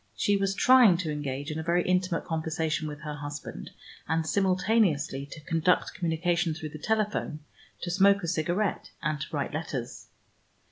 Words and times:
She 0.15 0.35
was 0.35 0.55
trying 0.55 0.97
to 0.97 1.11
engage 1.11 1.51
in 1.51 1.59
a 1.59 1.63
very 1.63 1.83
intimate 1.83 2.25
conversation 2.25 2.87
with 2.87 3.01
her 3.01 3.13
husband, 3.13 3.69
and 4.07 4.25
simultaneously 4.25 5.27
to 5.27 5.39
conduct 5.41 5.93
communication 5.93 6.55
through 6.55 6.69
the 6.69 6.79
telephone, 6.79 7.41
to 7.81 7.91
smoke 7.91 8.23
a 8.23 8.27
cigarette, 8.27 8.89
and 9.03 9.21
to 9.21 9.27
write 9.31 9.53
letters. 9.53 10.07